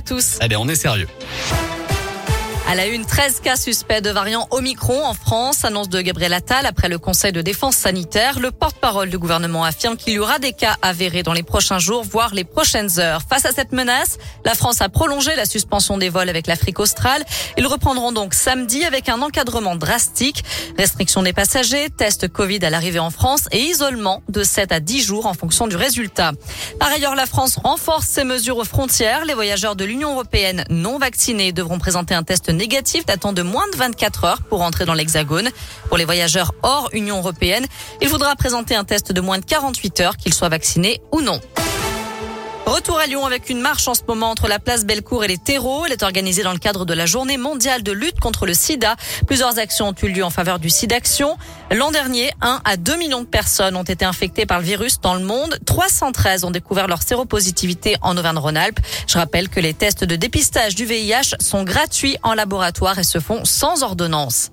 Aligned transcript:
tous. 0.00 0.38
Allez, 0.40 0.56
on 0.56 0.68
est 0.68 0.74
sérieux. 0.74 1.08
À 2.70 2.76
la 2.76 2.86
une, 2.86 3.04
13 3.04 3.40
cas 3.40 3.56
suspects 3.56 4.00
de 4.00 4.10
variant 4.10 4.46
Omicron 4.52 5.04
en 5.04 5.12
France, 5.12 5.64
annonce 5.64 5.88
de 5.88 6.00
Gabriel 6.00 6.32
Attal 6.32 6.66
après 6.66 6.88
le 6.88 7.00
Conseil 7.00 7.32
de 7.32 7.42
défense 7.42 7.74
sanitaire. 7.74 8.38
Le 8.38 8.52
porte-parole 8.52 9.10
du 9.10 9.18
gouvernement 9.18 9.64
affirme 9.64 9.96
qu'il 9.96 10.12
y 10.12 10.20
aura 10.20 10.38
des 10.38 10.52
cas 10.52 10.76
avérés 10.80 11.24
dans 11.24 11.32
les 11.32 11.42
prochains 11.42 11.80
jours, 11.80 12.04
voire 12.04 12.32
les 12.32 12.44
prochaines 12.44 13.00
heures. 13.00 13.22
Face 13.28 13.44
à 13.44 13.50
cette 13.50 13.72
menace, 13.72 14.18
la 14.44 14.54
France 14.54 14.80
a 14.82 14.88
prolongé 14.88 15.34
la 15.34 15.46
suspension 15.46 15.98
des 15.98 16.10
vols 16.10 16.28
avec 16.28 16.46
l'Afrique 16.46 16.78
australe. 16.78 17.24
Ils 17.58 17.66
reprendront 17.66 18.12
donc 18.12 18.34
samedi 18.34 18.84
avec 18.84 19.08
un 19.08 19.20
encadrement 19.20 19.74
drastique. 19.74 20.44
Restriction 20.78 21.24
des 21.24 21.32
passagers, 21.32 21.90
test 21.90 22.28
Covid 22.28 22.64
à 22.64 22.70
l'arrivée 22.70 23.00
en 23.00 23.10
France 23.10 23.48
et 23.50 23.58
isolement 23.58 24.22
de 24.28 24.44
7 24.44 24.70
à 24.70 24.78
10 24.78 25.02
jours 25.02 25.26
en 25.26 25.34
fonction 25.34 25.66
du 25.66 25.74
résultat. 25.74 26.34
Par 26.78 26.90
ailleurs, 26.92 27.16
la 27.16 27.26
France 27.26 27.56
renforce 27.56 28.06
ses 28.06 28.22
mesures 28.22 28.58
aux 28.58 28.64
frontières. 28.64 29.24
Les 29.24 29.34
voyageurs 29.34 29.74
de 29.74 29.84
l'Union 29.84 30.12
européenne 30.12 30.64
non 30.70 30.98
vaccinés 30.98 31.50
devront 31.50 31.80
présenter 31.80 32.14
un 32.14 32.22
test 32.22 32.48
négatif 32.60 33.06
datant 33.06 33.32
de 33.32 33.40
moins 33.40 33.66
de 33.72 33.76
24 33.78 34.24
heures 34.24 34.42
pour 34.42 34.60
entrer 34.60 34.84
dans 34.84 34.92
l'Hexagone. 34.92 35.48
Pour 35.88 35.96
les 35.96 36.04
voyageurs 36.04 36.52
hors 36.62 36.90
Union 36.92 37.16
européenne, 37.16 37.66
il 38.02 38.08
faudra 38.08 38.36
présenter 38.36 38.76
un 38.76 38.84
test 38.84 39.12
de 39.12 39.20
moins 39.22 39.38
de 39.38 39.44
48 39.46 40.00
heures, 40.00 40.16
qu'ils 40.18 40.34
soient 40.34 40.50
vaccinés 40.50 41.00
ou 41.10 41.22
non. 41.22 41.40
Retour 42.70 43.00
à 43.00 43.06
Lyon 43.06 43.26
avec 43.26 43.50
une 43.50 43.60
marche 43.60 43.88
en 43.88 43.94
ce 43.94 44.02
moment 44.06 44.30
entre 44.30 44.46
la 44.46 44.60
place 44.60 44.84
Bellecour 44.84 45.24
et 45.24 45.26
les 45.26 45.38
terreaux. 45.38 45.84
Elle 45.84 45.92
est 45.92 46.04
organisée 46.04 46.44
dans 46.44 46.52
le 46.52 46.60
cadre 46.60 46.84
de 46.84 46.94
la 46.94 47.04
journée 47.04 47.36
mondiale 47.36 47.82
de 47.82 47.90
lutte 47.90 48.20
contre 48.20 48.46
le 48.46 48.54
sida. 48.54 48.94
Plusieurs 49.26 49.58
actions 49.58 49.88
ont 49.88 49.94
eu 50.00 50.06
lieu 50.06 50.22
en 50.22 50.30
faveur 50.30 50.60
du 50.60 50.70
SIDAction. 50.70 51.36
L'an 51.72 51.90
dernier, 51.90 52.30
1 52.42 52.60
à 52.64 52.76
2 52.76 52.96
millions 52.96 53.22
de 53.22 53.26
personnes 53.26 53.74
ont 53.74 53.82
été 53.82 54.04
infectées 54.04 54.46
par 54.46 54.60
le 54.60 54.64
virus 54.64 55.00
dans 55.00 55.14
le 55.14 55.24
monde. 55.24 55.58
313 55.66 56.44
ont 56.44 56.52
découvert 56.52 56.86
leur 56.86 57.02
séropositivité 57.02 57.96
en 58.02 58.16
Auvergne-Rhône-Alpes. 58.16 58.78
Je 59.08 59.18
rappelle 59.18 59.48
que 59.48 59.58
les 59.58 59.74
tests 59.74 60.04
de 60.04 60.14
dépistage 60.14 60.76
du 60.76 60.84
VIH 60.84 61.34
sont 61.40 61.64
gratuits 61.64 62.18
en 62.22 62.34
laboratoire 62.34 63.00
et 63.00 63.04
se 63.04 63.18
font 63.18 63.44
sans 63.44 63.82
ordonnance. 63.82 64.52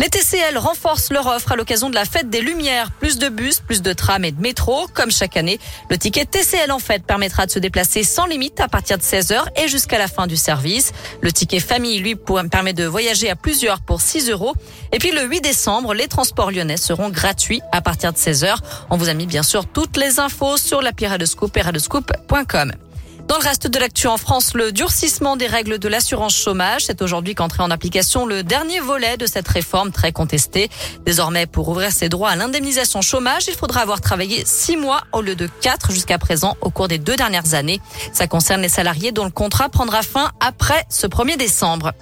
Les 0.00 0.08
TCL 0.08 0.56
renforcent 0.58 1.10
leur 1.10 1.26
offre 1.26 1.52
à 1.52 1.56
l'occasion 1.56 1.90
de 1.90 1.94
la 1.94 2.04
fête 2.04 2.30
des 2.30 2.40
Lumières. 2.40 2.92
Plus 2.92 3.18
de 3.18 3.28
bus, 3.28 3.58
plus 3.58 3.82
de 3.82 3.92
trams 3.92 4.24
et 4.24 4.30
de 4.30 4.40
métro. 4.40 4.86
Comme 4.94 5.10
chaque 5.10 5.36
année, 5.36 5.58
le 5.90 5.98
ticket 5.98 6.24
TCL 6.24 6.70
en 6.70 6.78
fait 6.78 7.02
permettra 7.04 7.46
de 7.46 7.50
se 7.50 7.58
déplacer 7.58 8.04
sans 8.04 8.26
limite 8.26 8.60
à 8.60 8.68
partir 8.68 8.96
de 8.96 9.02
16h 9.02 9.46
et 9.56 9.66
jusqu'à 9.66 9.98
la 9.98 10.06
fin 10.06 10.28
du 10.28 10.36
service. 10.36 10.92
Le 11.20 11.32
ticket 11.32 11.58
famille, 11.58 11.98
lui, 11.98 12.14
permet 12.48 12.74
de 12.74 12.84
voyager 12.84 13.28
à 13.28 13.34
plusieurs 13.34 13.80
pour 13.80 14.00
6 14.00 14.30
euros. 14.30 14.54
Et 14.92 14.98
puis 14.98 15.10
le 15.10 15.24
8 15.24 15.40
décembre, 15.40 15.94
les 15.94 16.06
transports 16.06 16.52
lyonnais 16.52 16.76
seront 16.76 17.08
gratuits 17.08 17.60
à 17.72 17.80
partir 17.80 18.12
de 18.12 18.18
16h. 18.18 18.56
On 18.90 18.96
vous 18.96 19.08
a 19.08 19.14
mis 19.14 19.26
bien 19.26 19.42
sûr 19.42 19.66
toutes 19.66 19.96
les 19.96 20.20
infos 20.20 20.58
sur 20.58 20.80
la 20.80 20.92
Radescoop 21.00 22.12
et. 22.28 22.87
Dans 23.28 23.36
le 23.36 23.42
reste 23.42 23.66
de 23.66 23.78
l'actu 23.78 24.06
en 24.06 24.16
France, 24.16 24.54
le 24.54 24.72
durcissement 24.72 25.36
des 25.36 25.46
règles 25.46 25.78
de 25.78 25.86
l'assurance 25.86 26.34
chômage, 26.34 26.86
c'est 26.86 27.02
aujourd'hui 27.02 27.34
qu'entré 27.34 27.62
en 27.62 27.70
application 27.70 28.24
le 28.24 28.42
dernier 28.42 28.80
volet 28.80 29.18
de 29.18 29.26
cette 29.26 29.46
réforme 29.46 29.92
très 29.92 30.12
contestée. 30.12 30.70
Désormais, 31.04 31.44
pour 31.44 31.68
ouvrir 31.68 31.92
ses 31.92 32.08
droits 32.08 32.30
à 32.30 32.36
l'indemnisation 32.36 33.02
chômage, 33.02 33.44
il 33.46 33.54
faudra 33.54 33.82
avoir 33.82 34.00
travaillé 34.00 34.44
six 34.46 34.78
mois 34.78 35.02
au 35.12 35.20
lieu 35.20 35.36
de 35.36 35.46
quatre 35.60 35.92
jusqu'à 35.92 36.16
présent 36.16 36.56
au 36.62 36.70
cours 36.70 36.88
des 36.88 36.96
deux 36.96 37.16
dernières 37.16 37.52
années. 37.52 37.82
Ça 38.14 38.26
concerne 38.26 38.62
les 38.62 38.70
salariés 38.70 39.12
dont 39.12 39.24
le 39.24 39.30
contrat 39.30 39.68
prendra 39.68 40.00
fin 40.00 40.30
après 40.40 40.86
ce 40.88 41.06
1er 41.06 41.36
décembre. 41.36 41.92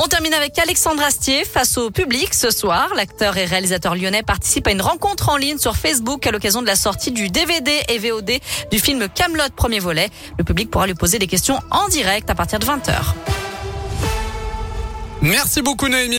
On 0.00 0.06
termine 0.06 0.32
avec 0.32 0.56
Alexandre 0.60 1.02
Astier 1.02 1.44
face 1.44 1.76
au 1.76 1.90
public 1.90 2.32
ce 2.32 2.52
soir. 2.52 2.94
L'acteur 2.94 3.36
et 3.36 3.44
réalisateur 3.44 3.96
lyonnais 3.96 4.22
participe 4.22 4.68
à 4.68 4.70
une 4.70 4.80
rencontre 4.80 5.28
en 5.28 5.36
ligne 5.36 5.58
sur 5.58 5.74
Facebook 5.74 6.24
à 6.24 6.30
l'occasion 6.30 6.62
de 6.62 6.68
la 6.68 6.76
sortie 6.76 7.10
du 7.10 7.30
DVD 7.30 7.72
et 7.88 7.98
VOD 7.98 8.30
du 8.70 8.78
film 8.78 9.08
Camelot 9.12 9.50
premier 9.56 9.80
volet. 9.80 10.08
Le 10.38 10.44
public 10.44 10.70
pourra 10.70 10.86
lui 10.86 10.94
poser 10.94 11.18
des 11.18 11.26
questions 11.26 11.58
en 11.72 11.88
direct 11.88 12.30
à 12.30 12.36
partir 12.36 12.60
de 12.60 12.66
20h. 12.66 12.94
Merci 15.20 15.62
beaucoup 15.62 15.88
Noémie. 15.88 16.16